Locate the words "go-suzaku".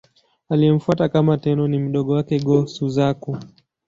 2.39-3.37